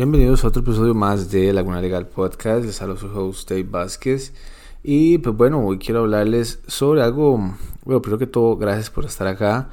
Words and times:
Bienvenidos 0.00 0.44
a 0.44 0.48
otro 0.48 0.62
episodio 0.62 0.94
más 0.94 1.30
de 1.30 1.52
Laguna 1.52 1.82
Legal 1.82 2.06
Podcast. 2.06 2.64
Les 2.64 2.76
saludo 2.76 2.96
su 2.96 3.06
host 3.08 3.50
Dave 3.50 3.64
Vázquez. 3.64 4.32
Y 4.82 5.18
pues 5.18 5.36
bueno, 5.36 5.62
hoy 5.62 5.76
quiero 5.76 6.00
hablarles 6.00 6.60
sobre 6.66 7.02
algo. 7.02 7.36
Bueno, 7.84 8.00
primero 8.00 8.18
que 8.18 8.26
todo, 8.26 8.56
gracias 8.56 8.88
por 8.88 9.04
estar 9.04 9.26
acá. 9.26 9.68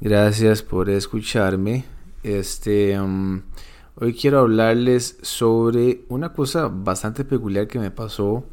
Gracias 0.00 0.62
por 0.62 0.88
escucharme. 0.88 1.84
Este. 2.22 2.96
Um, 3.00 3.42
hoy 3.96 4.14
quiero 4.14 4.38
hablarles 4.38 5.18
sobre 5.22 6.04
una 6.08 6.32
cosa 6.32 6.68
bastante 6.68 7.24
peculiar 7.24 7.66
que 7.66 7.80
me 7.80 7.90
pasó. 7.90 8.44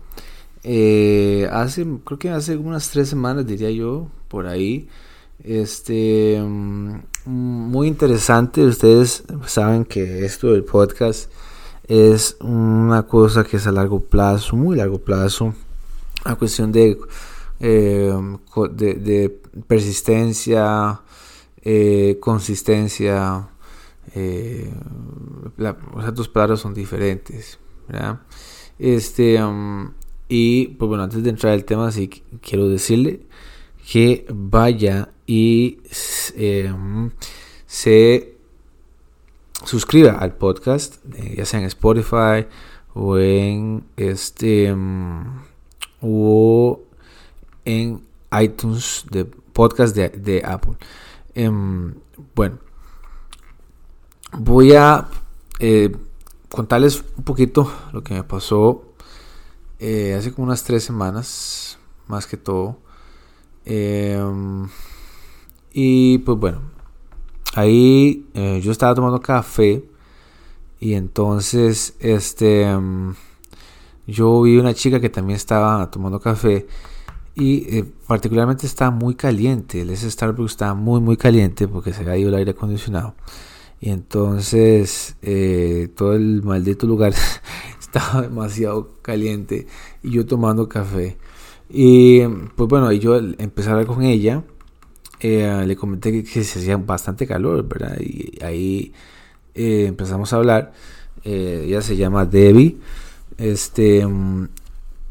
Eh, 0.64 1.48
hace, 1.52 1.86
creo 2.06 2.18
que 2.18 2.32
hace 2.32 2.58
unas 2.58 2.90
tres 2.90 3.08
semanas, 3.08 3.46
diría 3.46 3.70
yo, 3.70 4.08
por 4.30 4.48
ahí. 4.48 4.90
Este, 5.44 6.42
um, 6.42 7.04
muy 7.26 7.88
interesante. 7.88 8.66
Ustedes 8.66 9.24
saben 9.46 9.86
que 9.86 10.26
esto 10.26 10.52
del 10.52 10.64
podcast 10.64 11.32
es 11.88 12.38
una 12.40 13.04
cosa 13.04 13.44
que 13.44 13.58
es 13.58 13.68
a 13.68 13.72
largo 13.72 14.00
plazo, 14.00 14.56
muy 14.56 14.78
largo 14.78 15.00
plazo. 15.00 15.54
A 16.26 16.36
cuestión 16.36 16.72
de, 16.72 16.98
eh, 17.60 18.14
de, 18.72 19.40
persistencia, 19.68 21.02
eh, 21.62 22.18
consistencia. 22.20 23.50
Eh, 24.16 24.72
las 25.58 25.76
dos 26.14 26.28
palabras 26.28 26.60
son 26.60 26.74
diferentes. 26.74 27.60
Este, 28.78 29.44
um, 29.44 29.92
y 30.28 30.68
pues 30.68 30.88
bueno, 30.88 31.04
antes 31.04 31.24
de 31.24 31.30
entrar 31.32 31.54
al 31.54 31.66
tema, 31.66 31.92
sí 31.92 32.08
quiero 32.42 32.70
decirle 32.70 33.26
que 33.92 34.26
vaya 34.32 35.10
y 35.30 35.78
em, 36.38 37.12
se 37.68 38.36
suscriba 39.64 40.14
al 40.14 40.34
podcast, 40.34 40.96
eh, 41.14 41.36
ya 41.38 41.46
sea 41.46 41.60
en 41.60 41.68
Spotify 41.68 42.48
o 42.96 43.16
en 43.20 43.86
este 43.96 44.70
em, 44.70 45.24
o 46.02 46.82
en 47.64 48.02
iTunes 48.42 49.06
de 49.12 49.26
podcast 49.26 49.96
de, 49.96 50.42
Apple. 50.44 50.74
Em, 51.36 51.94
bueno, 52.34 52.58
voy 54.32 54.74
a 54.74 55.10
eh, 55.60 55.96
contarles 56.50 57.04
un 57.18 57.24
poquito 57.24 57.72
lo 57.94 58.04
que 58.04 58.16
me 58.16 58.24
pasó 58.24 58.96
eh, 59.78 60.16
hace 60.18 60.34
como 60.34 60.48
unas 60.48 60.64
tres 60.64 60.84
semanas, 60.84 61.78
más 62.08 62.26
que 62.26 62.38
todo. 62.38 62.80
Y 65.74 66.20
pues 66.20 66.38
bueno, 66.40 66.62
ahí 67.56 68.26
eh, 68.34 68.62
yo 68.64 68.72
estaba 68.72 68.96
tomando 68.96 69.22
café 69.22 69.84
y 70.80 70.94
entonces 70.94 71.96
este 72.00 72.64
em, 72.64 73.14
yo 74.08 74.42
vi 74.42 74.58
una 74.58 74.74
chica 74.74 75.00
que 75.00 75.10
también 75.10 75.38
estaba 75.38 75.90
tomando 75.92 76.20
café 76.20 76.68
y 77.36 77.78
eh, 77.78 77.86
particularmente 78.08 78.66
estaba 78.68 78.92
muy 78.92 79.16
caliente. 79.16 79.82
El 79.82 79.96
Starbucks 79.96 80.52
estaba 80.52 80.74
muy 80.74 81.00
muy 81.02 81.18
caliente 81.18 81.68
porque 81.68 81.94
se 81.94 82.02
había 82.02 82.18
ido 82.18 82.30
el 82.30 82.36
aire 82.36 82.52
acondicionado. 82.52 83.16
Y 83.82 83.90
entonces 83.92 85.16
eh, 85.22 85.90
todo 85.96 86.14
el 86.16 86.44
maldito 86.44 86.86
lugar 86.88 87.14
estaba 87.80 88.24
demasiado 88.24 88.90
caliente 89.02 89.68
y 90.04 90.12
yo 90.12 90.26
tomando 90.26 90.68
café. 90.68 91.18
Y 91.70 92.22
pues 92.56 92.68
bueno, 92.70 92.92
yo 92.92 93.18
empecé 93.18 93.86
con 93.86 94.04
ella. 94.04 94.44
Eh, 95.20 95.64
le 95.66 95.76
comenté 95.76 96.24
que, 96.24 96.44
se 96.44 96.60
hacía 96.60 96.78
bastante 96.78 97.28
calor, 97.28 97.68
¿verdad? 97.68 97.98
Y 98.00 98.38
ahí 98.44 98.94
eh, 99.54 99.86
empezamos 99.88 100.32
a 100.34 100.38
hablar. 100.38 100.72
Eh, 101.24 101.66
ella 101.68 101.82
se 101.82 101.98
llama 101.98 102.26
Debbie. 102.26 102.78
Este. 103.38 104.08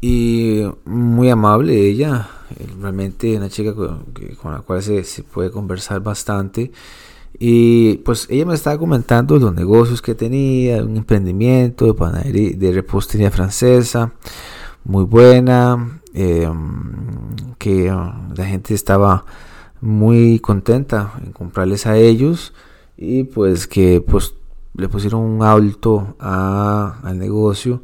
Y 0.01 0.63
muy 0.85 1.29
amable 1.29 1.75
ella. 1.75 2.29
Realmente 2.81 3.37
una 3.37 3.49
chica 3.49 3.75
con, 3.75 4.05
la 4.45 4.61
cual 4.61 4.81
se, 4.81 5.03
puede 5.23 5.51
conversar 5.51 6.01
bastante. 6.01 6.71
Y 7.37 7.97
pues 7.97 8.27
ella 8.29 8.45
me 8.45 8.55
estaba 8.55 8.77
comentando 8.77 9.37
los 9.37 9.53
negocios 9.53 10.01
que 10.01 10.15
tenía, 10.15 10.83
un 10.83 10.97
emprendimiento 10.97 11.85
de 11.85 11.93
panadería, 11.93 12.57
de 12.57 12.71
repostería 12.71 13.29
francesa, 13.31 14.13
muy 14.83 15.03
buena. 15.03 16.01
Em, 16.13 17.55
que 17.59 17.85
la 18.35 18.45
gente 18.45 18.73
estaba 18.73 19.25
muy 19.81 20.39
contenta 20.39 21.13
en 21.23 21.31
comprarles 21.31 21.85
a 21.85 21.97
ellos 21.97 22.53
y 22.97 23.23
pues 23.23 23.67
que 23.67 24.01
pues 24.01 24.35
le 24.75 24.89
pusieron 24.89 25.21
un 25.21 25.43
alto 25.43 26.15
a, 26.19 26.99
al 27.03 27.17
negocio 27.17 27.81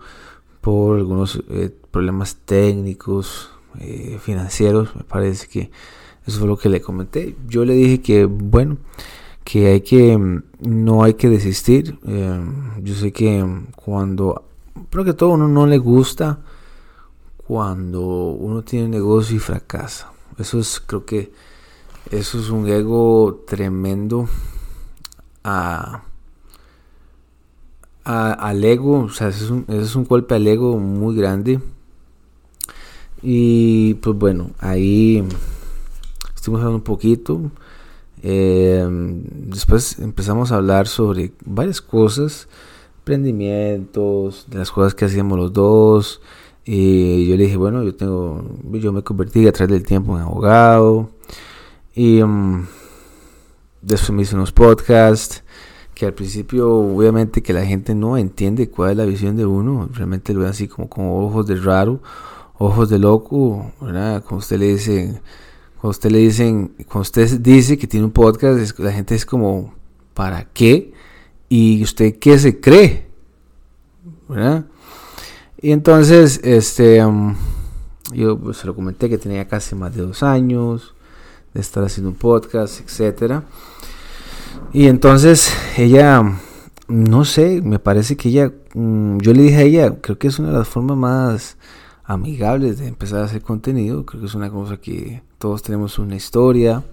por 0.62 0.98
algunos 0.98 1.42
eh, 1.50 1.74
problemas 1.92 2.38
técnicos 2.46 3.50
eh, 3.80 4.18
financieros 4.22 4.96
me 4.96 5.04
parece 5.04 5.48
que 5.48 5.72
eso 6.26 6.40
fue 6.40 6.48
lo 6.48 6.58
que 6.58 6.70
le 6.70 6.82
comenté 6.82 7.36
yo 7.48 7.66
le 7.66 7.74
dije 7.74 8.02
que 8.02 8.26
bueno 8.26 8.78
que 9.44 9.68
hay 9.68 9.82
que 9.82 10.42
no 10.60 11.04
hay 11.04 11.14
que 11.14 11.30
desistir 11.30 12.00
em, 12.06 12.84
yo 12.84 12.96
sé 12.96 13.12
que 13.12 13.46
cuando 13.76 14.44
pero 14.90 15.06
que 15.06 15.14
todo 15.14 15.30
uno 15.32 15.48
no 15.48 15.66
le 15.66 15.78
gusta 15.78 16.40
cuando 17.48 18.02
uno 18.02 18.64
tiene 18.64 18.86
un 18.86 18.92
negocio 18.92 19.36
y 19.36 19.40
fracasa. 19.40 20.12
Eso 20.38 20.60
es, 20.60 20.80
creo 20.80 21.06
que, 21.06 21.32
eso 22.12 22.40
es 22.40 22.50
un 22.50 22.68
ego 22.68 23.44
tremendo 23.48 24.28
a, 25.44 26.04
al 28.04 28.64
ego, 28.64 29.02
o 29.02 29.10
sea, 29.10 29.30
es, 29.30 29.50
un, 29.50 29.66
es 29.68 29.96
un 29.96 30.06
golpe 30.06 30.36
al 30.36 30.48
ego 30.48 30.78
muy 30.78 31.16
grande. 31.16 31.60
Y 33.22 33.96
pues 33.96 34.18
bueno, 34.18 34.52
ahí 34.60 35.24
estuvimos 36.36 36.62
hablando 36.62 36.78
un 36.78 36.84
poquito. 36.84 37.52
Eh, 38.22 38.88
después 39.48 40.00
empezamos 40.00 40.52
a 40.52 40.58
hablar 40.58 40.88
sobre 40.88 41.32
varias 41.44 41.82
cosas, 41.82 42.48
emprendimientos, 43.00 44.46
de 44.50 44.60
las 44.60 44.72
cosas 44.72 44.94
que 44.94 45.06
hacíamos 45.06 45.38
los 45.40 45.54
dos. 45.54 46.22
Y 46.66 47.28
yo 47.28 47.36
le 47.38 47.46
dije, 47.46 47.58
bueno, 47.58 47.84
yo 47.84 47.96
tengo, 47.96 48.44
yo 48.72 48.92
me 48.92 49.04
convertí 49.04 49.48
a 49.48 49.52
través 49.52 49.74
del 49.74 49.86
tiempo 49.86 50.16
en 50.16 50.24
abogado. 50.24 51.10
Y 51.96 52.22
um, 52.22 52.66
después 53.82 54.12
me 54.12 54.24
hice 54.24 54.36
unos 54.36 54.52
podcasts 54.52 55.44
que 55.94 56.06
al 56.06 56.14
principio 56.14 56.70
obviamente 56.70 57.42
que 57.42 57.54
la 57.54 57.66
gente 57.66 57.96
no 57.96 58.18
entiende 58.18 58.70
cuál 58.70 58.92
es 58.92 58.98
la 58.98 59.06
visión 59.06 59.38
de 59.38 59.46
uno. 59.46 59.90
Realmente 59.94 60.34
lo 60.34 60.42
ven 60.42 60.50
así 60.50 60.68
como 60.68 60.90
con 60.90 61.08
ojos 61.08 61.48
de 61.48 61.56
raro, 61.56 62.02
ojos 62.58 62.90
de 62.90 63.00
loco, 63.00 63.72
¿verdad? 63.80 64.22
Cuando 64.22 64.40
usted 64.40 64.60
le 64.60 64.68
dice, 64.74 65.22
cuando 65.80 65.92
usted 65.92 66.12
le 66.12 66.18
dicen, 66.20 66.76
cuando 66.86 67.02
usted 67.02 67.40
dice 67.40 67.78
que 67.78 67.88
tiene 67.88 68.06
un 68.06 68.12
podcast, 68.12 68.78
la 68.80 68.92
gente 68.92 69.16
es 69.16 69.26
como, 69.26 69.74
¿para 70.14 70.50
qué? 70.52 70.94
¿Y 71.48 71.82
usted 71.82 72.20
qué 72.20 72.38
se 72.38 72.60
cree? 72.60 73.08
¿Verdad? 74.28 74.66
Y 75.62 75.72
entonces, 75.72 76.42
este, 76.44 77.06
um, 77.06 77.36
yo 78.12 78.38
pues, 78.38 78.58
se 78.58 78.68
lo 78.68 78.76
comenté 78.76 79.08
que 79.08 79.18
tenía 79.18 79.48
casi 79.48 79.76
más 79.76 79.96
de 79.96 80.02
dos 80.02 80.24
años 80.24 80.95
de 81.56 81.62
estar 81.62 81.84
haciendo 81.84 82.12
un 82.12 82.16
podcast, 82.16 82.82
etcétera. 82.82 83.46
Y 84.74 84.88
entonces 84.88 85.52
ella, 85.78 86.22
no 86.88 87.26
sé, 87.26 87.62
me 87.64 87.80
parece 87.80 88.16
que 88.16 88.30
ella, 88.30 88.54
mm, 88.74 89.18
yo 89.20 89.34
le 89.34 89.42
dije 89.42 89.56
a 89.56 89.62
ella, 89.62 89.96
creo 90.02 90.20
que 90.20 90.28
es 90.28 90.38
una 90.38 90.50
de 90.50 90.58
las 90.60 90.68
formas 90.68 90.98
más 90.98 91.58
amigables 92.04 92.78
de 92.78 92.88
empezar 92.88 93.22
a 93.22 93.26
hacer 93.26 93.42
contenido. 93.42 94.06
Creo 94.06 94.22
que 94.22 94.28
es 94.28 94.36
una 94.36 94.52
cosa 94.52 94.78
que 94.78 95.24
todos 95.40 95.64
tenemos 95.64 95.98
una 95.98 96.16
historia 96.16 96.84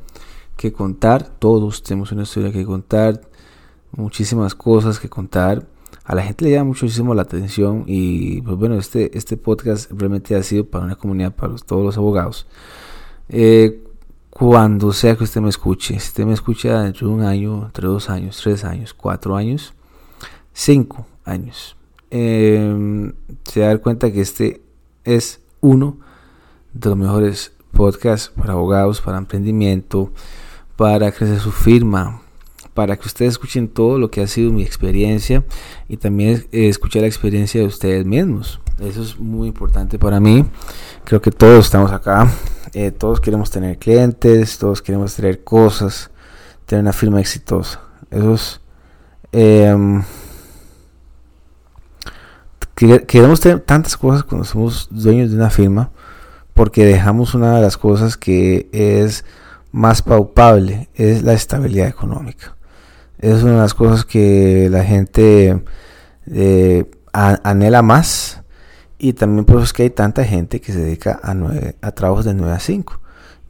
que 0.56 0.72
contar, 0.72 1.28
todos 1.38 1.82
tenemos 1.82 2.12
una 2.12 2.22
historia 2.22 2.52
que 2.52 2.64
contar, 2.64 3.20
muchísimas 3.90 4.54
cosas 4.54 4.98
que 4.98 5.10
contar 5.10 5.66
a 6.04 6.14
la 6.14 6.22
gente 6.22 6.44
le 6.44 6.52
llama 6.52 6.68
muchísimo 6.68 7.14
la 7.14 7.22
atención 7.22 7.84
y 7.86 8.40
pues 8.42 8.56
bueno, 8.56 8.76
este, 8.76 9.16
este 9.16 9.36
podcast 9.36 9.90
realmente 9.92 10.34
ha 10.34 10.42
sido 10.42 10.64
para 10.64 10.84
una 10.84 10.96
comunidad, 10.96 11.34
para 11.34 11.54
todos 11.56 11.84
los 11.84 11.96
abogados. 11.96 12.46
Eh, 13.28 13.84
cuando 14.34 14.94
sea 14.94 15.14
que 15.14 15.24
usted 15.24 15.42
me 15.42 15.50
escuche, 15.50 16.00
si 16.00 16.08
usted 16.08 16.24
me 16.24 16.32
escucha 16.32 16.82
dentro 16.82 17.06
de 17.06 17.12
un 17.12 17.22
año, 17.22 17.66
entre 17.66 17.86
dos 17.86 18.08
años, 18.08 18.40
tres 18.42 18.64
años, 18.64 18.94
cuatro 18.94 19.36
años, 19.36 19.74
cinco 20.54 21.06
años, 21.26 21.76
eh, 22.10 23.12
se 23.44 23.60
va 23.60 23.66
dar 23.66 23.82
cuenta 23.82 24.10
que 24.10 24.22
este 24.22 24.62
es 25.04 25.42
uno 25.60 25.98
de 26.72 26.88
los 26.88 26.98
mejores 26.98 27.52
podcasts 27.72 28.32
para 28.34 28.54
abogados, 28.54 29.02
para 29.02 29.18
emprendimiento, 29.18 30.10
para 30.76 31.12
crecer 31.12 31.38
su 31.38 31.52
firma, 31.52 32.22
para 32.72 32.96
que 32.96 33.06
ustedes 33.06 33.32
escuchen 33.32 33.68
todo 33.68 33.98
lo 33.98 34.10
que 34.10 34.22
ha 34.22 34.26
sido 34.26 34.50
mi 34.50 34.62
experiencia 34.62 35.44
y 35.90 35.98
también 35.98 36.46
eh, 36.52 36.68
escuchar 36.68 37.02
la 37.02 37.08
experiencia 37.08 37.60
de 37.60 37.66
ustedes 37.66 38.06
mismos. 38.06 38.60
Eso 38.80 39.02
es 39.02 39.18
muy 39.20 39.48
importante 39.48 39.98
para 39.98 40.20
mí. 40.20 40.46
Creo 41.04 41.20
que 41.20 41.30
todos 41.30 41.66
estamos 41.66 41.92
acá, 41.92 42.32
eh, 42.74 42.90
todos 42.90 43.20
queremos 43.20 43.50
tener 43.50 43.78
clientes, 43.78 44.58
todos 44.58 44.80
queremos 44.80 45.14
tener 45.14 45.44
cosas, 45.44 46.10
tener 46.66 46.82
una 46.82 46.92
firma 46.92 47.20
exitosa. 47.20 47.80
Eso 48.10 48.34
es, 48.34 48.60
em, 49.32 50.02
queremos 53.06 53.40
tener 53.40 53.60
tantas 53.60 53.96
cosas 53.96 54.24
cuando 54.24 54.44
somos 54.44 54.88
dueños 54.90 55.30
de 55.30 55.36
una 55.36 55.50
firma 55.50 55.90
porque 56.54 56.84
dejamos 56.84 57.34
una 57.34 57.56
de 57.56 57.62
las 57.62 57.76
cosas 57.76 58.16
que 58.16 58.68
es 58.72 59.24
más 59.70 60.02
paupable, 60.02 60.88
es 60.94 61.22
la 61.22 61.32
estabilidad 61.32 61.88
económica. 61.88 62.56
Es 63.18 63.42
una 63.42 63.52
de 63.52 63.58
las 63.58 63.74
cosas 63.74 64.04
que 64.04 64.68
la 64.70 64.84
gente 64.84 65.62
eh, 66.26 66.90
anhela 67.12 67.82
más 67.82 68.41
y 69.02 69.14
también 69.14 69.44
por 69.44 69.56
eso 69.56 69.64
es 69.64 69.72
que 69.72 69.82
hay 69.82 69.90
tanta 69.90 70.22
gente 70.22 70.60
que 70.60 70.72
se 70.72 70.78
dedica 70.78 71.18
a, 71.24 71.90
trabajos 71.90 72.24
de 72.24 72.34
9 72.34 72.52
a 72.52 72.60
5 72.60 73.00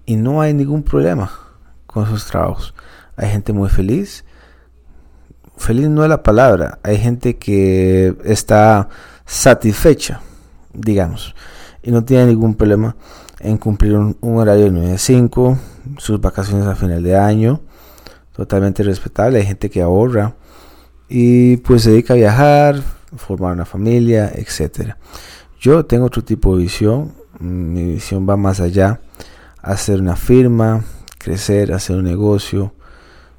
y 0.07 0.17
no 0.17 0.41
hay 0.41 0.55
ningún 0.55 0.83
problema 0.83 1.31
con 1.87 2.07
esos 2.07 2.25
trabajos. 2.25 2.73
Hay 3.17 3.29
gente 3.29 3.53
muy 3.53 3.69
feliz. 3.69 4.25
Feliz 5.59 5.91
no 5.91 6.05
es 6.05 6.09
la 6.09 6.23
palabra. 6.23 6.79
Hay 6.83 6.97
gente 6.97 7.37
que 7.37 8.17
está 8.25 8.89
satisfecha, 9.27 10.23
digamos, 10.73 11.35
y 11.83 11.91
no 11.91 12.03
tiene 12.03 12.29
ningún 12.29 12.55
problema 12.55 12.97
en 13.39 13.59
cumplir 13.59 13.95
un, 13.95 14.17
horario 14.23 14.65
de 14.65 14.71
9 14.71 14.95
a 14.95 14.99
5, 14.99 15.59
sus 15.99 16.19
vacaciones 16.19 16.67
a 16.67 16.75
final 16.75 17.03
de 17.03 17.15
año, 17.15 17.61
totalmente 18.35 18.83
respetable. 18.83 19.41
Hay 19.41 19.45
gente 19.45 19.69
que 19.69 19.83
ahorra 19.83 20.35
y 21.11 21.59
pues 21.59 21.83
se 21.83 21.91
dedica 21.91 22.15
a 22.15 22.17
viajar, 22.17 22.77
formar 23.17 23.53
una 23.53 23.67
familia, 23.67 24.33
etcétera. 24.35 24.97
Yo 25.63 25.87
tengo 25.87 26.07
otro 26.07 26.25
tipo 26.25 26.57
de 26.57 26.65
visión, 26.65 27.13
mi 27.39 27.95
visión 27.95 28.29
va 28.29 28.37
más 28.37 28.59
allá, 28.59 29.01
hacer 29.63 30.01
una 30.01 30.17
firma, 30.17 30.83
crecer, 31.19 31.73
hacer 31.73 31.95
un 31.95 32.03
negocio, 32.03 32.73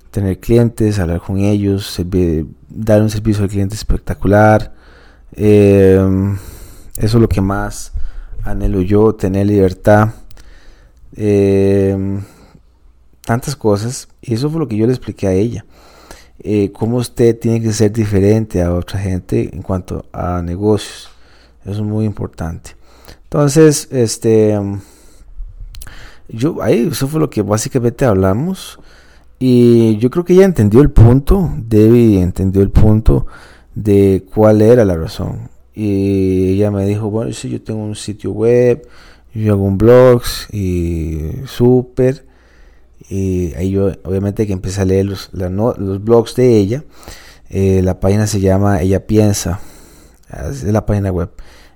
tener 0.09 0.39
clientes, 0.39 0.99
hablar 0.99 1.19
con 1.19 1.39
ellos, 1.39 2.01
dar 2.69 3.01
un 3.01 3.09
servicio 3.09 3.43
al 3.43 3.49
cliente 3.49 3.75
espectacular. 3.75 4.73
Em, 5.33 6.37
eso 6.95 7.17
es 7.17 7.21
lo 7.21 7.27
que 7.27 7.41
más 7.41 7.91
anhelo 8.45 8.81
yo, 8.81 9.13
tener 9.15 9.45
libertad. 9.45 10.11
Em, 11.17 12.21
tantas 13.25 13.57
cosas. 13.57 14.07
Y 14.21 14.35
eso 14.35 14.49
fue 14.49 14.61
lo 14.61 14.69
que 14.69 14.77
yo 14.77 14.87
le 14.87 14.93
expliqué 14.93 15.27
a 15.27 15.33
ella. 15.33 15.65
Eh, 16.39 16.71
cómo 16.71 16.97
usted 16.97 17.37
tiene 17.37 17.61
que 17.61 17.73
ser 17.73 17.91
diferente 17.91 18.61
a 18.61 18.73
otra 18.73 18.97
gente 18.99 19.49
en 19.53 19.61
cuanto 19.61 20.05
a 20.13 20.41
negocios. 20.41 21.12
Eso 21.65 21.81
es 21.81 21.81
muy 21.81 22.05
importante. 22.05 22.75
Entonces, 23.23 23.87
este, 23.91 24.59
yo 26.27 26.61
ahí 26.61 26.89
eso 26.91 27.07
fue 27.07 27.19
lo 27.19 27.29
que 27.29 27.41
básicamente 27.41 28.05
hablamos. 28.05 28.79
Y 29.39 29.97
yo 29.97 30.09
creo 30.09 30.23
que 30.23 30.33
ella 30.33 30.45
entendió 30.45 30.81
el 30.81 30.91
punto, 30.91 31.51
Debbie 31.57 32.21
entendió 32.21 32.61
el 32.61 32.69
punto 32.69 33.25
de 33.75 34.25
cuál 34.33 34.61
era 34.61 34.85
la 34.85 34.95
razón. 34.95 35.49
Y 35.73 36.53
ella 36.53 36.71
me 36.71 36.85
dijo, 36.85 37.09
bueno, 37.09 37.33
si 37.33 37.49
yo 37.49 37.61
tengo 37.61 37.83
un 37.83 37.95
sitio 37.95 38.31
web, 38.31 38.87
yo 39.33 39.53
hago 39.53 39.63
un 39.63 39.77
blog 39.77 40.21
y 40.51 41.31
súper. 41.45 42.25
Y 43.09 43.53
ahí 43.55 43.71
yo 43.71 43.91
obviamente 44.03 44.47
que 44.47 44.53
empecé 44.53 44.81
a 44.81 44.85
leer 44.85 45.05
los, 45.05 45.29
los 45.33 46.03
blogs 46.03 46.35
de 46.35 46.57
ella. 46.57 46.83
Eh, 47.49 47.81
la 47.83 47.99
página 47.99 48.27
se 48.27 48.39
llama 48.39 48.81
Ella 48.81 49.05
Piensa. 49.05 49.59
Es 50.49 50.63
la 50.63 50.85
página 50.85 51.11
web. 51.11 51.29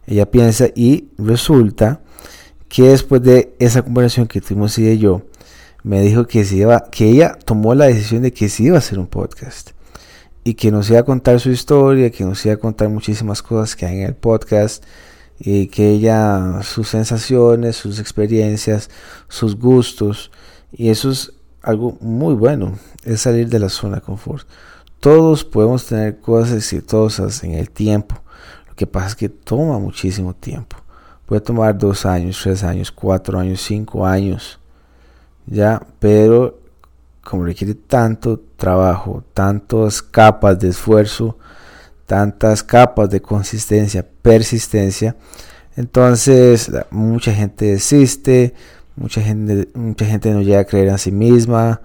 Ella 0.05 0.29
piensa 0.29 0.67
y 0.75 1.09
resulta 1.17 2.01
que 2.69 2.83
después 2.83 3.21
de 3.21 3.55
esa 3.59 3.81
conversación 3.81 4.27
que 4.27 4.41
tuvimos 4.41 4.77
ella 4.77 4.91
y 4.91 4.99
yo, 4.99 5.23
me 5.83 6.01
dijo 6.01 6.25
que, 6.25 6.43
se 6.43 6.57
iba, 6.57 6.89
que 6.91 7.09
ella 7.09 7.37
tomó 7.45 7.73
la 7.75 7.85
decisión 7.85 8.21
de 8.21 8.33
que 8.33 8.49
se 8.49 8.63
iba 8.63 8.75
a 8.75 8.79
hacer 8.79 8.99
un 8.99 9.07
podcast 9.07 9.71
y 10.43 10.53
que 10.53 10.71
nos 10.71 10.89
iba 10.89 10.99
a 10.99 11.03
contar 11.03 11.39
su 11.39 11.49
historia, 11.49 12.09
que 12.09 12.23
nos 12.23 12.45
iba 12.45 12.55
a 12.55 12.57
contar 12.57 12.89
muchísimas 12.89 13.41
cosas 13.41 13.75
que 13.75 13.85
hay 13.85 13.99
en 13.99 14.07
el 14.07 14.15
podcast 14.15 14.83
y 15.39 15.67
que 15.67 15.91
ella, 15.91 16.61
sus 16.63 16.89
sensaciones, 16.89 17.75
sus 17.75 17.99
experiencias, 17.99 18.89
sus 19.27 19.57
gustos, 19.57 20.31
y 20.71 20.89
eso 20.89 21.11
es 21.11 21.33
algo 21.61 21.97
muy 22.01 22.33
bueno, 22.33 22.77
es 23.03 23.21
salir 23.21 23.49
de 23.49 23.59
la 23.59 23.69
zona 23.69 23.97
de 23.97 24.01
confort. 24.01 24.47
Todos 24.99 25.43
podemos 25.43 25.85
tener 25.85 26.19
cosas 26.19 26.57
exitosas 26.57 27.43
en 27.43 27.53
el 27.53 27.69
tiempo, 27.69 28.15
lo 28.67 28.75
que 28.75 28.87
pasa 28.87 29.07
es 29.07 29.15
que 29.15 29.29
toma 29.29 29.77
muchísimo 29.79 30.33
tiempo. 30.33 30.77
Puede 31.25 31.41
tomar 31.41 31.77
dos 31.77 32.05
años, 32.05 32.39
tres 32.41 32.63
años, 32.63 32.91
cuatro 32.91 33.37
años, 33.37 33.61
cinco 33.61 34.05
años, 34.05 34.59
ya, 35.45 35.85
pero 35.99 36.59
como 37.23 37.43
requiere 37.43 37.75
tanto 37.75 38.39
trabajo, 38.55 39.23
tantas 39.33 40.01
capas 40.01 40.57
de 40.57 40.69
esfuerzo, 40.69 41.37
tantas 42.05 42.63
capas 42.63 43.09
de 43.09 43.21
consistencia, 43.21 44.07
persistencia, 44.21 45.15
entonces 45.75 46.71
mucha 46.89 47.33
gente 47.33 47.65
desiste, 47.65 48.53
mucha 48.95 49.21
gente, 49.21 49.69
mucha 49.75 50.05
gente 50.05 50.31
no 50.31 50.41
llega 50.41 50.61
a 50.61 50.65
creer 50.65 50.87
en 50.87 50.97
sí 50.97 51.11
misma, 51.11 51.81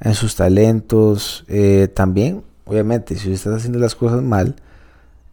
en 0.00 0.14
sus 0.14 0.34
talentos, 0.36 1.44
eh, 1.48 1.88
también, 1.92 2.42
obviamente, 2.64 3.14
si 3.14 3.32
usted 3.32 3.50
está 3.50 3.56
haciendo 3.56 3.78
las 3.78 3.94
cosas 3.94 4.22
mal, 4.22 4.56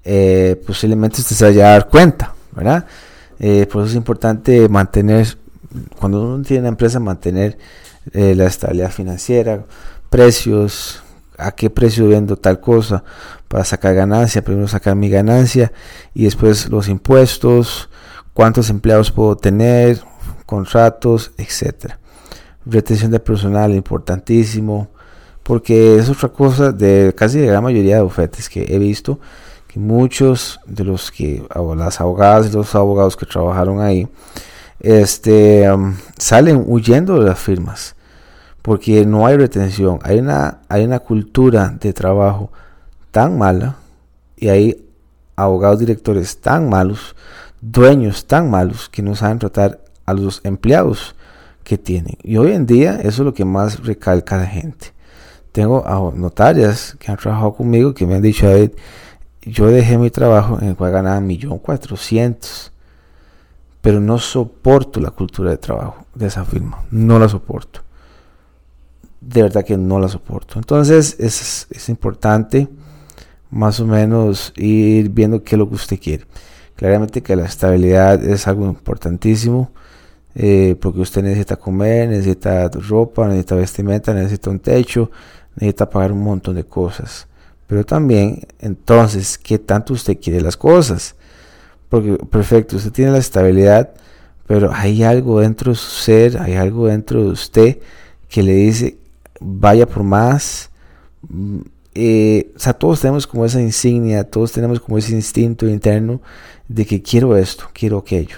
eh, 0.04 0.62
posiblemente 0.66 1.22
usted 1.22 1.36
se 1.36 1.46
vaya 1.46 1.68
a 1.68 1.72
dar 1.72 1.88
cuenta, 1.90 2.34
¿verdad? 2.52 2.86
Eh, 3.40 3.68
por 3.72 3.82
eso 3.82 3.92
es 3.92 3.96
importante 3.96 4.68
mantener, 4.70 5.38
cuando 6.00 6.22
uno 6.22 6.44
tiene 6.44 6.62
una 6.62 6.70
empresa, 6.70 7.00
mantener 7.00 7.58
eh, 8.14 8.36
la 8.36 8.46
estabilidad 8.46 8.92
financiera, 8.92 9.66
precios, 10.10 11.04
a 11.38 11.52
qué 11.52 11.70
precio 11.70 12.08
vendo 12.08 12.38
tal 12.38 12.60
cosa 12.60 13.04
para 13.48 13.66
sacar 13.66 13.96
ganancia, 13.96 14.44
primero 14.44 14.68
sacar 14.68 14.96
mi 14.96 15.10
ganancia 15.10 15.72
y 16.14 16.26
después 16.26 16.70
los 16.70 16.88
impuestos, 16.88 17.90
cuántos 18.34 18.70
empleados 18.70 19.12
puedo 19.12 19.36
tener, 19.36 20.02
contratos, 20.46 21.32
etcétera. 21.38 22.00
Retención 22.66 23.12
de 23.12 23.20
personal 23.20 23.72
importantísimo, 23.74 24.90
porque 25.52 25.98
es 25.98 26.08
otra 26.08 26.30
cosa 26.30 26.72
de 26.72 27.14
casi 27.14 27.42
la 27.42 27.48
gran 27.48 27.64
mayoría 27.66 27.98
de 27.98 28.02
ofertas 28.02 28.48
que 28.48 28.74
he 28.74 28.80
visto 28.80 29.20
que 29.68 29.82
muchos 29.82 30.62
de 30.66 30.86
los 30.86 31.12
que, 31.12 31.46
las 31.76 32.00
abogadas 32.00 32.48
y 32.48 32.54
los 32.54 32.74
abogados 32.74 33.18
que 33.18 33.26
trabajaron 33.26 33.82
ahí, 33.82 34.08
este, 34.80 35.70
um, 35.70 35.98
salen 36.18 36.64
huyendo 36.66 37.20
de 37.20 37.26
las 37.26 37.38
firmas 37.38 37.98
porque 38.62 39.06
no 39.06 39.26
hay 39.26 39.36
retención, 39.36 40.00
hay 40.04 40.20
una, 40.20 40.60
hay 40.70 40.86
una 40.86 41.00
cultura 41.00 41.76
de 41.78 41.92
trabajo 41.92 42.50
tan 43.12 43.38
mala 43.38 43.76
y 44.38 44.48
hay 44.48 44.88
abogados 45.36 45.80
directores 45.80 46.40
tan 46.40 46.70
malos, 46.70 47.14
dueños 47.60 48.26
tan 48.26 48.50
malos 48.50 48.88
que 48.88 49.02
no 49.02 49.18
saben 49.18 49.40
tratar 49.40 49.82
a 50.06 50.14
los 50.14 50.40
empleados 50.46 51.14
que 51.66 51.78
tienen. 51.78 52.16
Y 52.24 52.38
hoy 52.38 52.54
en 52.54 52.66
día 52.66 53.02
eso 53.02 53.24
es 53.24 53.26
lo 53.26 53.34
que 53.34 53.44
más 53.44 53.84
recalca 53.84 54.38
la 54.38 54.48
gente. 54.48 54.94
Tengo 55.52 55.84
notarias 56.16 56.96
que 57.00 57.12
han 57.12 57.18
trabajado 57.18 57.54
conmigo 57.54 57.94
que 57.94 58.06
me 58.06 58.16
han 58.16 58.22
dicho, 58.22 58.48
David, 58.48 58.72
yo 59.42 59.68
dejé 59.68 59.98
mi 59.98 60.10
trabajo 60.10 60.58
en 60.62 60.70
el 60.70 60.76
cual 60.76 60.92
ganaba 60.92 61.20
millón 61.20 61.58
cuatrocientos, 61.60 62.72
pero 63.82 64.00
no 64.00 64.18
soporto 64.20 65.00
la 65.00 65.12
cultura 65.12 65.52
de 65.52 65.58
trabajo 65.58 66.06
de 66.16 66.28
esa 66.28 66.46
firma, 66.46 66.84
no 66.92 67.20
la 67.20 67.28
soporto. 67.28 67.82
De 69.20 69.44
verdad 69.44 69.66
que 69.66 69.78
no 69.78 70.00
la 70.00 70.08
soporto. 70.08 70.58
Entonces 70.58 71.16
es, 71.20 71.68
es 71.70 71.90
importante 71.90 72.68
más 73.50 73.80
o 73.80 73.86
menos 73.86 74.54
ir 74.56 75.10
viendo 75.10 75.44
qué 75.44 75.56
es 75.56 75.60
lo 75.60 75.70
que 75.70 75.76
usted 75.76 76.00
quiere. 76.00 76.26
Claramente 76.76 77.22
que 77.22 77.36
la 77.36 77.46
estabilidad 77.46 78.24
es 78.24 78.48
algo 78.48 78.66
importantísimo. 78.66 79.72
Eh, 80.34 80.78
porque 80.80 81.02
usted 81.02 81.24
necesita 81.24 81.58
comer, 81.58 82.08
necesita 82.10 82.70
ropa, 82.70 83.28
necesita 83.28 83.56
vestimenta, 83.56 84.14
necesita 84.14 84.50
un 84.50 84.60
techo, 84.60 85.12
necesita 85.56 85.90
pagar 85.90 86.12
un 86.12 86.24
montón 86.24 86.56
de 86.56 86.64
cosas. 86.64 87.28
Pero 87.68 87.86
también, 87.86 88.48
entonces, 88.60 89.38
¿qué 89.38 89.58
tanto 89.58 89.94
usted 89.94 90.18
quiere 90.20 90.42
las 90.42 90.58
cosas? 90.58 91.16
Porque, 91.90 92.14
perfecto, 92.30 92.78
usted 92.78 92.92
tiene 92.92 93.12
la 93.12 93.18
estabilidad, 93.18 93.92
pero 94.48 94.72
hay 94.74 95.04
algo 95.04 95.40
dentro 95.40 95.72
de 95.72 95.78
su 95.78 95.90
ser, 95.90 96.38
hay 96.38 96.56
algo 96.56 96.88
dentro 96.88 97.24
de 97.24 97.30
usted 97.30 97.80
que 98.30 98.44
le 98.44 98.54
dice, 98.54 98.98
vaya 99.40 99.86
por 99.86 100.04
más. 100.04 100.70
Mm, 101.28 101.60
eh, 101.94 102.52
o 102.56 102.60
sea, 102.60 102.74
todos 102.74 103.02
tenemos 103.02 103.28
como 103.28 103.46
esa 103.46 103.62
insignia, 103.62 104.24
todos 104.24 104.52
tenemos 104.54 104.80
como 104.80 104.98
ese 104.98 105.14
instinto 105.14 105.68
interno 105.68 106.22
de 106.68 106.86
que 106.86 107.02
quiero 107.02 107.36
esto, 107.36 107.66
quiero 107.74 107.98
aquello, 107.98 108.38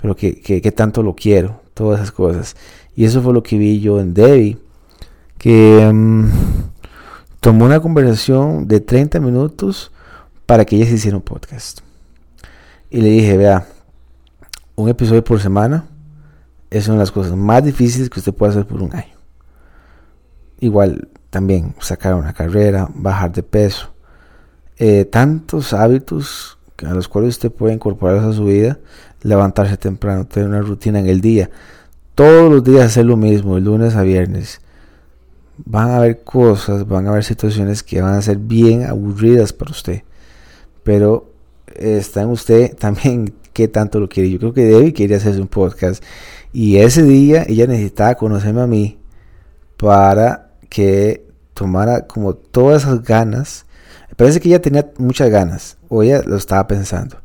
pero 0.00 0.16
que, 0.16 0.40
que, 0.40 0.72
tanto 0.72 1.02
lo 1.02 1.14
quiero, 1.14 1.60
todas 1.74 2.00
esas 2.00 2.12
cosas. 2.12 2.56
Y 2.94 3.04
eso 3.04 3.22
fue 3.22 3.34
lo 3.34 3.42
que 3.42 3.58
vi 3.58 3.80
yo 3.80 4.00
en 4.00 4.14
Debbie, 4.14 4.56
Mm, 5.52 6.24
tomó 7.38 7.66
una 7.66 7.78
conversación 7.78 8.66
de 8.66 8.80
30 8.80 9.20
minutos 9.20 9.92
para 10.44 10.64
que 10.64 10.74
ella 10.74 10.86
se 10.86 10.94
hiciera 10.94 11.16
un 11.16 11.22
podcast. 11.22 11.80
Y 12.90 13.00
le 13.00 13.10
dije, 13.10 13.36
vea, 13.36 13.66
un 14.74 14.88
episodio 14.88 15.22
por 15.22 15.40
semana 15.40 15.86
es 16.70 16.88
una 16.88 16.96
de 16.96 17.02
las 17.02 17.12
cosas 17.12 17.36
más 17.36 17.64
difíciles 17.64 18.10
que 18.10 18.18
usted 18.18 18.34
puede 18.34 18.50
hacer 18.50 18.66
por 18.66 18.82
un 18.82 18.92
año. 18.94 19.14
Igual 20.58 21.08
también 21.30 21.74
sacar 21.78 22.14
una 22.14 22.32
carrera, 22.32 22.88
bajar 22.92 23.30
de 23.32 23.42
peso. 23.44 23.92
Eh, 24.78 25.04
tantos 25.04 25.72
hábitos 25.72 26.58
a 26.84 26.92
los 26.92 27.06
cuales 27.06 27.36
usted 27.36 27.52
puede 27.52 27.74
incorporar 27.74 28.18
a 28.18 28.32
su 28.32 28.46
vida, 28.46 28.78
levantarse 29.22 29.76
temprano, 29.76 30.26
tener 30.26 30.48
una 30.48 30.60
rutina 30.60 30.98
en 30.98 31.06
el 31.06 31.20
día, 31.20 31.50
todos 32.16 32.50
los 32.50 32.64
días 32.64 32.86
hacer 32.86 33.06
lo 33.06 33.16
mismo, 33.16 33.54
de 33.54 33.60
lunes 33.60 33.94
a 33.94 34.02
viernes. 34.02 34.60
Van 35.64 35.90
a 35.90 35.96
haber 35.96 36.22
cosas, 36.22 36.86
van 36.86 37.06
a 37.06 37.10
haber 37.10 37.24
situaciones 37.24 37.82
que 37.82 38.02
van 38.02 38.14
a 38.14 38.22
ser 38.22 38.36
bien 38.38 38.84
aburridas 38.84 39.52
para 39.52 39.70
usted. 39.70 40.02
Pero 40.82 41.32
está 41.74 42.22
en 42.22 42.28
usted 42.30 42.76
también 42.78 43.34
qué 43.52 43.68
tanto 43.68 44.00
lo 44.00 44.08
quiere. 44.08 44.30
Yo 44.30 44.38
creo 44.38 44.52
que 44.52 44.64
Debbie 44.64 44.92
quería 44.92 45.16
hacer 45.16 45.40
un 45.40 45.48
podcast. 45.48 46.02
Y 46.52 46.76
ese 46.76 47.02
día 47.02 47.44
ella 47.48 47.66
necesitaba 47.66 48.14
conocerme 48.14 48.62
a 48.62 48.66
mí 48.66 48.98
para 49.76 50.50
que 50.68 51.26
tomara 51.54 52.06
como 52.06 52.34
todas 52.34 52.82
esas 52.82 53.02
ganas. 53.02 53.66
Parece 54.16 54.40
que 54.40 54.48
ella 54.48 54.62
tenía 54.62 54.90
muchas 54.98 55.28
ganas, 55.30 55.76
o 55.88 56.02
ella 56.02 56.22
lo 56.24 56.36
estaba 56.36 56.66
pensando. 56.66 57.18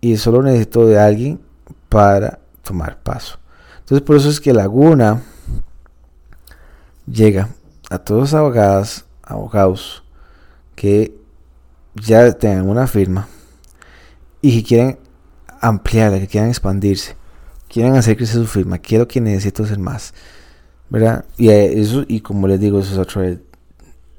Y 0.00 0.16
solo 0.16 0.42
necesitó 0.42 0.86
de 0.86 0.98
alguien 0.98 1.40
para 1.88 2.38
tomar 2.62 3.02
paso. 3.02 3.38
Entonces 3.80 4.04
por 4.04 4.16
eso 4.16 4.28
es 4.28 4.40
que 4.40 4.52
Laguna 4.52 5.22
llega 7.06 7.48
a 7.90 7.98
todos 7.98 8.20
los 8.20 8.34
abogados, 8.34 9.04
abogados 9.22 10.04
que 10.74 11.14
ya 11.94 12.32
tengan 12.32 12.68
una 12.68 12.86
firma 12.86 13.28
y 14.42 14.56
que 14.56 14.68
quieren 14.68 14.98
ampliarla, 15.60 16.18
que 16.18 16.26
quieran 16.26 16.50
expandirse, 16.50 17.16
quieren 17.68 17.96
hacer 17.96 18.16
crecer 18.16 18.36
su 18.36 18.46
firma, 18.46 18.78
quiero 18.78 19.08
que 19.08 19.20
necesito 19.20 19.62
hacer 19.62 19.78
más, 19.78 20.12
¿verdad? 20.90 21.24
Y 21.36 21.48
eso, 21.48 22.04
y 22.06 22.20
como 22.20 22.46
les 22.46 22.60
digo, 22.60 22.80
eso 22.80 22.92
es 22.92 22.98
otro 22.98 23.22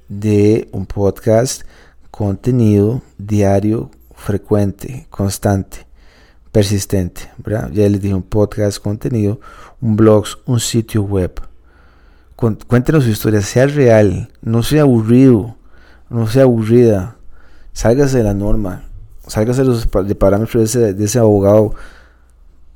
de 0.08 0.70
un 0.72 0.86
podcast, 0.86 1.64
contenido 2.10 3.02
diario, 3.18 3.92
frecuente, 4.16 5.08
constante 5.10 5.88
persistente, 6.52 7.30
¿verdad? 7.38 7.70
Ya 7.72 7.88
les 7.88 8.02
dije 8.02 8.16
un 8.16 8.24
podcast, 8.24 8.80
contenido, 8.80 9.40
un 9.80 9.96
blog, 9.96 10.26
un 10.46 10.60
sitio 10.60 11.04
web. 11.04 11.47
Cuéntenos 12.38 13.04
su 13.04 13.10
historia, 13.10 13.42
sea 13.42 13.66
real, 13.66 14.30
no 14.44 14.62
sea 14.62 14.84
aburrido, 14.84 15.56
no 16.08 16.28
sea 16.28 16.44
aburrida. 16.44 17.16
Sálgase 17.74 18.20
de 18.20 18.24
la 18.24 18.36
norma, 18.36 18.84
sálgase 19.26 19.64
de 19.64 19.68
los 19.68 19.88
parámetros 19.88 20.72
de 20.72 21.04
ese, 21.04 21.18
abogado. 21.18 21.74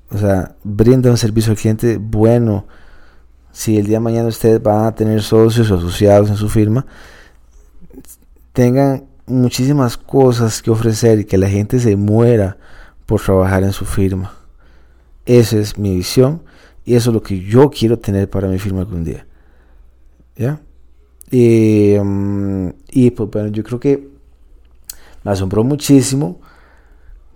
O 0.10 0.18
sea, 0.18 0.56
brinda 0.64 1.12
un 1.12 1.18
servicio 1.18 1.52
al 1.52 1.60
cliente 1.60 1.98
bueno. 1.98 2.66
Si 3.52 3.78
el 3.78 3.86
día 3.86 3.98
de 3.98 4.00
mañana 4.00 4.30
ustedes 4.30 4.64
van 4.64 4.86
a 4.86 4.96
tener 4.96 5.22
socios 5.22 5.70
o 5.70 5.76
asociados 5.76 6.32
en 6.32 6.38
su 6.38 6.50
firma, 6.50 6.88
tengan 8.54 9.06
muchísimas 9.28 9.96
cosas 9.96 10.60
que 10.64 10.72
ofrecer 10.72 11.20
y 11.20 11.26
que 11.26 11.38
la 11.38 11.50
gente 11.50 11.80
se 11.80 11.96
muera 11.96 12.58
por 13.06 13.22
trabajar 13.22 13.62
en 13.62 13.74
su 13.74 13.86
firma. 13.86 14.34
Esa 15.28 15.60
es 15.60 15.78
mi 15.78 15.98
visión 15.98 16.42
y 16.84 16.96
eso 16.96 17.12
es 17.12 17.14
lo 17.14 17.22
que 17.22 17.42
yo 17.42 17.70
quiero 17.70 18.00
tener 18.00 18.28
para 18.28 18.48
mi 18.48 18.58
firma 18.58 18.80
algún 18.80 19.04
día. 19.04 19.28
¿Ya? 20.42 20.60
Y, 21.30 21.96
mm, 22.04 22.70
y 22.90 23.12
pues 23.12 23.30
bueno, 23.30 23.50
yo 23.50 23.64
creo 23.64 23.80
que 23.80 24.10
me 25.24 25.32
asombró 25.32 25.64
muchísimo 25.64 26.40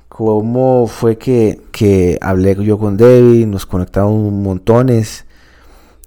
cómo 0.09 0.87
fue 0.87 1.19
que, 1.19 1.61
que 1.71 2.17
hablé 2.19 2.55
yo 2.65 2.79
con 2.79 2.97
Debbie, 2.97 3.45
nos 3.45 3.67
conectamos 3.67 4.33
montones. 4.33 5.25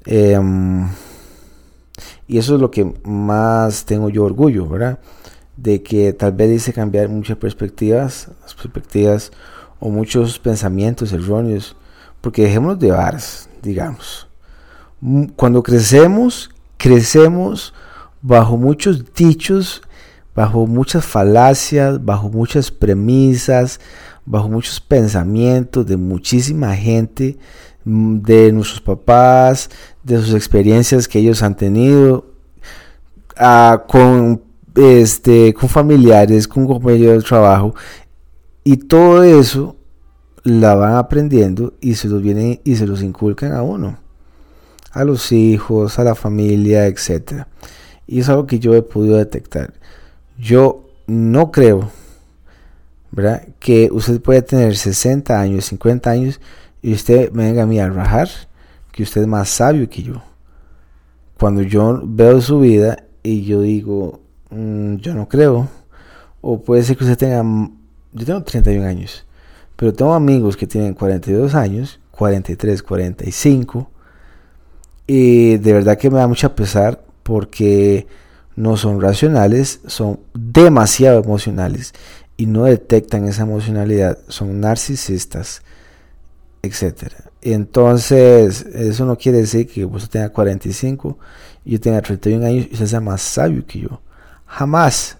Em, 0.06 0.88
y 2.26 2.38
eso 2.38 2.56
es 2.56 2.60
lo 2.60 2.72
que 2.72 2.92
más 3.04 3.84
tengo 3.84 4.08
yo 4.10 4.24
orgullo, 4.24 4.66
¿verdad? 4.66 4.98
De 5.56 5.84
que 5.84 6.12
tal 6.12 6.32
vez 6.32 6.50
hice 6.50 6.72
cambiar 6.72 7.08
muchas 7.08 7.36
perspectivas, 7.36 8.28
las 8.42 8.54
perspectivas 8.54 9.30
o 9.78 9.88
muchos 9.88 10.40
pensamientos 10.40 11.12
erróneos, 11.12 11.76
porque 12.20 12.42
dejémonos 12.42 12.80
de 12.80 12.90
varas, 12.90 13.48
digamos. 13.62 14.26
Mm, 15.00 15.26
cuando 15.36 15.62
crecemos, 15.62 16.50
crecemos 16.78 17.74
bajo 18.22 18.56
muchos 18.56 19.12
dichos, 19.14 19.82
bajo 20.34 20.66
muchas 20.66 21.04
falacias, 21.04 22.02
bajo 22.04 22.30
muchas 22.30 22.70
premisas, 22.70 23.80
bajo 24.24 24.48
muchos 24.48 24.80
pensamientos 24.80 25.86
de 25.86 25.96
muchísima 25.96 26.74
gente, 26.76 27.36
mm, 27.84 28.18
de 28.20 28.52
nuestros 28.52 28.80
papás, 28.80 29.70
de 30.02 30.18
sus 30.18 30.34
experiencias 30.34 31.08
que 31.08 31.18
ellos 31.18 31.42
han 31.42 31.56
tenido, 31.56 32.26
con, 33.86 34.42
este, 34.74 35.54
con 35.54 35.68
familiares, 35.68 36.48
con 36.48 36.66
compañeros 36.66 37.22
de 37.22 37.28
trabajo, 37.28 37.74
y 38.64 38.76
todo 38.76 39.22
eso 39.22 39.76
la 40.44 40.74
van 40.74 40.94
aprendiendo 40.94 41.74
y 41.80 41.94
se 41.94 42.08
los 42.08 42.22
vienen 42.22 42.60
y 42.64 42.76
se 42.76 42.86
los 42.86 43.02
inculcan 43.02 43.52
a 43.52 43.62
uno, 43.62 43.98
a 44.92 45.04
los 45.04 45.32
hijos, 45.32 45.98
a 45.98 46.04
la 46.04 46.14
familia, 46.14 46.86
etc. 46.86 47.44
Y 48.06 48.20
es 48.20 48.28
algo 48.28 48.46
que 48.46 48.58
yo 48.58 48.74
he 48.74 48.82
podido 48.82 49.16
detectar. 49.16 49.74
Yo 50.38 50.84
no 51.06 51.50
creo, 51.50 51.90
¿verdad? 53.10 53.48
Que 53.58 53.88
usted 53.92 54.20
puede 54.20 54.42
tener 54.42 54.76
60 54.76 55.38
años, 55.38 55.66
50 55.66 56.10
años 56.10 56.40
y 56.82 56.94
usted 56.94 57.32
me 57.32 57.44
venga 57.44 57.64
a 57.64 57.66
mí 57.66 57.80
a 57.80 57.88
rajar 57.88 58.28
que 58.92 59.02
usted 59.02 59.22
es 59.22 59.26
más 59.26 59.48
sabio 59.48 59.88
que 59.88 60.02
yo. 60.02 60.22
Cuando 61.38 61.62
yo 61.62 62.02
veo 62.04 62.40
su 62.40 62.60
vida 62.60 63.04
y 63.22 63.44
yo 63.44 63.60
digo, 63.62 64.20
mm, 64.50 64.96
yo 64.96 65.14
no 65.14 65.28
creo, 65.28 65.68
o 66.40 66.60
puede 66.62 66.82
ser 66.82 66.96
que 66.96 67.04
usted 67.04 67.18
tenga 67.18 67.42
yo 68.12 68.24
tengo 68.24 68.42
31 68.42 68.86
años, 68.86 69.24
pero 69.76 69.92
tengo 69.92 70.14
amigos 70.14 70.56
que 70.56 70.66
tienen 70.66 70.94
42 70.94 71.54
años, 71.54 72.00
43, 72.10 72.82
45, 72.82 73.90
y 75.08 75.56
de 75.56 75.72
verdad 75.72 75.98
que 75.98 76.10
me 76.10 76.18
da 76.18 76.28
mucha 76.28 76.54
pesar 76.54 77.02
porque 77.22 78.06
no 78.54 78.76
son 78.76 79.00
racionales, 79.00 79.80
son 79.86 80.20
demasiado 80.34 81.18
emocionales 81.18 81.94
y 82.36 82.44
no 82.44 82.64
detectan 82.64 83.26
esa 83.26 83.42
emocionalidad, 83.42 84.18
son 84.28 84.60
narcisistas, 84.60 85.62
etc. 86.62 87.14
Entonces, 87.40 88.66
eso 88.74 89.06
no 89.06 89.16
quiere 89.16 89.38
decir 89.38 89.66
que 89.66 89.86
usted 89.86 90.10
tenga 90.10 90.28
45 90.28 91.18
y 91.64 91.72
yo 91.72 91.80
tenga 91.80 92.02
31 92.02 92.46
años 92.46 92.66
y 92.70 92.74
usted 92.74 92.86
sea 92.86 93.00
más 93.00 93.22
sabio 93.22 93.64
que 93.66 93.80
yo. 93.80 94.02
Jamás. 94.44 95.16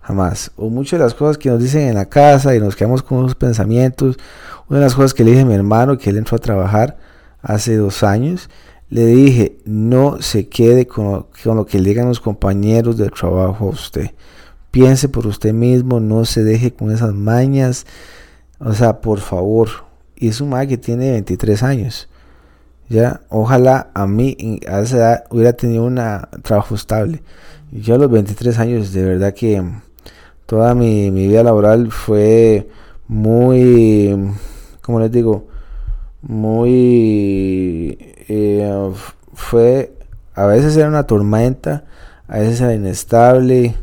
Jamás. 0.00 0.50
O 0.56 0.68
muchas 0.68 0.98
de 0.98 1.04
las 1.04 1.14
cosas 1.14 1.38
que 1.38 1.48
nos 1.48 1.62
dicen 1.62 1.88
en 1.88 1.94
la 1.94 2.06
casa 2.06 2.54
y 2.54 2.60
nos 2.60 2.76
quedamos 2.76 3.02
con 3.02 3.20
esos 3.20 3.36
pensamientos. 3.36 4.18
Una 4.68 4.80
de 4.80 4.84
las 4.84 4.94
cosas 4.94 5.14
que 5.14 5.24
le 5.24 5.30
dije 5.30 5.42
a 5.42 5.46
mi 5.46 5.54
hermano 5.54 5.96
que 5.96 6.10
él 6.10 6.18
entró 6.18 6.36
a 6.36 6.40
trabajar 6.40 6.98
hace 7.40 7.76
dos 7.76 8.02
años, 8.02 8.50
le 8.90 9.06
dije, 9.06 9.58
no 9.64 10.22
se 10.22 10.48
quede 10.48 10.86
con 10.86 11.26
lo, 11.44 11.66
que 11.66 11.78
le 11.78 11.90
digan 11.90 12.08
los 12.08 12.20
compañeros 12.20 12.96
del 12.96 13.10
trabajo 13.10 13.66
a 13.66 13.70
usted. 13.70 14.10
Piense 14.70 15.08
por 15.08 15.26
usted 15.26 15.52
mismo, 15.52 16.00
no 16.00 16.24
se 16.24 16.42
deje 16.44 16.72
con 16.72 16.90
esas 16.90 17.12
mañas. 17.14 17.86
O 18.58 18.72
sea, 18.72 19.00
por 19.00 19.20
favor. 19.20 19.68
Y 20.16 20.28
es 20.28 20.40
un 20.40 20.50
mal 20.50 20.66
que 20.66 20.78
tiene 20.78 21.12
23 21.12 21.62
años. 21.62 22.08
Ya, 22.88 23.20
ojalá 23.28 23.90
a 23.94 24.06
mí 24.06 24.60
esa 24.62 24.96
edad 24.96 25.24
hubiera 25.30 25.52
tenido 25.52 25.84
un 25.84 25.96
trabajo 26.42 26.74
estable. 26.74 27.22
Yo 27.70 27.96
a 27.96 27.98
los 27.98 28.10
23 28.10 28.58
años, 28.58 28.92
de 28.94 29.04
verdad 29.04 29.34
que 29.34 29.62
toda 30.46 30.74
mi, 30.74 31.10
vida 31.10 31.42
laboral 31.42 31.92
fue 31.92 32.68
muy, 33.06 34.16
como 34.80 35.00
les 35.00 35.12
digo, 35.12 35.46
muy, 36.22 37.98
eh, 38.28 38.92
fue, 39.34 39.92
a 40.34 40.46
veces 40.46 40.76
era 40.76 40.88
una 40.88 41.04
tormenta, 41.04 41.84
a 42.28 42.38
veces 42.38 42.60
era 42.60 42.74
inestable. 42.74 43.74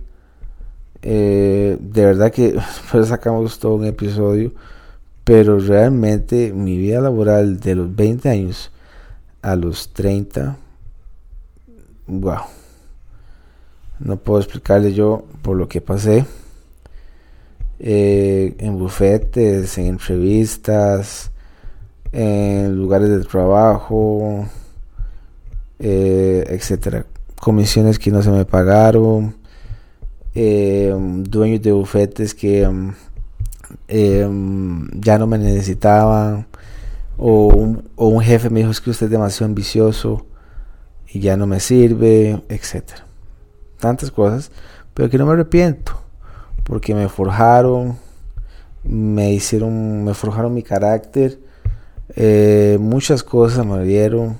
Eh, 1.01 1.77
de 1.79 2.05
verdad 2.05 2.31
que 2.31 2.57
sacamos 3.05 3.59
todo 3.59 3.75
un 3.75 3.85
episodio, 3.85 4.53
pero 5.23 5.59
realmente 5.59 6.53
mi 6.53 6.77
vida 6.77 7.01
laboral 7.01 7.59
de 7.59 7.75
los 7.75 7.95
20 7.95 8.29
años 8.29 8.71
a 9.41 9.55
los 9.55 9.93
30, 9.93 10.57
wow, 12.07 12.39
no 13.99 14.17
puedo 14.17 14.39
explicarle 14.39 14.93
yo 14.93 15.25
por 15.41 15.57
lo 15.57 15.67
que 15.67 15.81
pasé. 15.81 16.25
Eh, 17.79 18.55
en 18.59 18.79
bufetes, 18.79 19.77
en 19.77 19.87
entrevistas, 19.87 21.31
en 22.15 22.77
lugares 22.77 23.09
de 23.09 23.19
trabajo, 23.25 24.45
eh, 25.79 26.45
etcétera. 26.49 27.05
Comisiones 27.41 27.99
que 27.99 28.09
no 28.09 28.21
se 28.21 28.31
me 28.31 28.45
pagaron, 28.45 29.35
eh, 30.33 30.95
dueños 30.97 31.61
de 31.61 31.73
bufetes 31.73 32.33
que 32.33 32.65
mm, 32.67 32.93
ya 35.01 35.17
no 35.17 35.27
me 35.27 35.37
necesitaban, 35.37 36.47
o 37.17 37.47
un, 37.47 37.89
o 37.97 38.07
un 38.07 38.21
jefe 38.21 38.49
me 38.49 38.59
dijo 38.61 38.71
es 38.71 38.79
que 38.79 38.91
usted 38.91 39.07
es 39.07 39.11
demasiado 39.11 39.47
ambicioso 39.47 40.25
y 41.09 41.19
ya 41.19 41.35
no 41.35 41.47
me 41.47 41.59
sirve, 41.59 42.41
etcétera. 42.47 43.05
Tantas 43.77 44.09
cosas, 44.09 44.51
pero 44.93 45.09
que 45.09 45.17
no 45.17 45.25
me 45.25 45.33
arrepiento 45.33 45.99
porque 46.63 46.95
me 46.95 47.09
forjaron, 47.09 47.97
me 48.85 49.33
hicieron, 49.33 50.05
me 50.05 50.13
forjaron 50.13 50.53
mi 50.53 50.63
carácter, 50.63 51.44
eh, 52.09 52.77
muchas 52.79 53.23
cosas 53.23 53.65
me 53.65 53.73
abrieron 53.73 54.39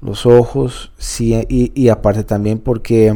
los 0.00 0.26
ojos, 0.26 0.92
sí, 0.98 1.34
y, 1.48 1.72
y, 1.74 1.88
aparte 1.88 2.24
también 2.24 2.58
porque 2.58 3.14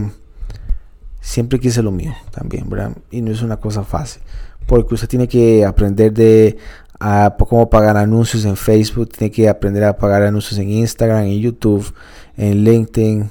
siempre 1.21 1.61
quise 1.61 1.83
lo 1.83 1.91
mío 1.91 2.15
también. 2.31 2.67
Y 3.11 3.21
no 3.21 3.31
es 3.31 3.43
una 3.43 3.59
cosa 3.59 3.85
fácil, 3.85 4.23
porque 4.67 4.95
usted 4.95 5.09
tiene 5.09 5.29
que 5.29 5.65
aprender 5.67 6.13
de 6.13 6.57
a 7.01 7.37
cómo 7.39 7.71
pagar 7.71 7.97
anuncios 7.97 8.45
en 8.45 8.57
Facebook, 8.57 9.11
tiene 9.11 9.31
que 9.31 9.49
aprender 9.49 9.85
a 9.85 9.97
pagar 9.97 10.23
anuncios 10.23 10.59
en 10.59 10.71
Instagram, 10.71 11.25
en 11.25 11.41
YouTube, 11.41 11.95
en 12.37 12.65
LinkedIn, 12.65 13.31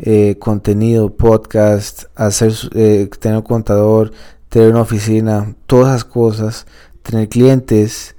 eh, 0.00 0.36
contenido, 0.38 1.14
podcast, 1.16 2.04
hacer, 2.14 2.52
eh, 2.74 3.08
tener 3.20 3.38
un 3.38 3.44
contador, 3.44 4.12
tener 4.48 4.70
una 4.70 4.80
oficina, 4.80 5.54
todas 5.66 5.88
esas 5.88 6.04
cosas, 6.04 6.66
tener 7.02 7.28
clientes, 7.28 8.16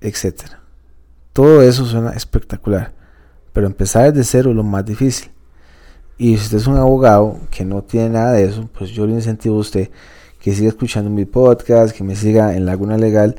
etcétera. 0.00 0.65
Todo 1.36 1.60
eso 1.60 1.84
suena 1.84 2.12
espectacular, 2.12 2.94
pero 3.52 3.66
empezar 3.66 4.10
desde 4.10 4.24
cero 4.24 4.50
es 4.52 4.56
lo 4.56 4.62
más 4.62 4.86
difícil. 4.86 5.30
Y 6.16 6.38
si 6.38 6.44
usted 6.44 6.56
es 6.56 6.66
un 6.66 6.78
abogado 6.78 7.38
que 7.50 7.62
no 7.62 7.82
tiene 7.82 8.08
nada 8.08 8.32
de 8.32 8.44
eso, 8.44 8.70
pues 8.72 8.88
yo 8.88 9.06
le 9.06 9.12
incentivo 9.12 9.56
a 9.56 9.60
usted 9.60 9.90
que 10.40 10.54
siga 10.54 10.70
escuchando 10.70 11.10
mi 11.10 11.26
podcast, 11.26 11.94
que 11.94 12.04
me 12.04 12.16
siga 12.16 12.56
en 12.56 12.64
Laguna 12.64 12.96
Legal, 12.96 13.36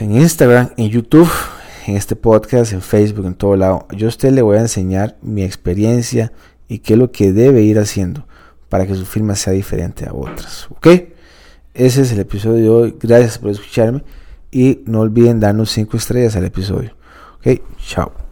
en 0.00 0.16
Instagram, 0.16 0.70
en 0.76 0.88
YouTube, 0.88 1.30
en 1.86 1.94
este 1.94 2.16
podcast, 2.16 2.72
en 2.72 2.82
Facebook, 2.82 3.26
en 3.26 3.34
todo 3.34 3.54
lado. 3.54 3.86
Yo 3.92 4.06
a 4.06 4.08
usted 4.08 4.32
le 4.32 4.42
voy 4.42 4.56
a 4.56 4.62
enseñar 4.62 5.16
mi 5.22 5.44
experiencia 5.44 6.32
y 6.66 6.80
qué 6.80 6.94
es 6.94 6.98
lo 6.98 7.12
que 7.12 7.32
debe 7.32 7.62
ir 7.62 7.78
haciendo 7.78 8.26
para 8.68 8.84
que 8.84 8.96
su 8.96 9.06
firma 9.06 9.36
sea 9.36 9.52
diferente 9.52 10.08
a 10.08 10.12
otras. 10.12 10.66
¿Ok? 10.70 10.88
Ese 11.72 12.02
es 12.02 12.10
el 12.10 12.18
episodio 12.18 12.62
de 12.64 12.68
hoy. 12.68 12.96
Gracias 13.00 13.38
por 13.38 13.52
escucharme 13.52 14.02
y 14.50 14.82
no 14.86 15.00
olviden 15.00 15.40
darnos 15.40 15.70
5 15.70 15.96
estrellas 15.96 16.36
al 16.36 16.44
episodio. 16.44 16.92
Ok, 17.38 17.60
chao. 17.78 18.27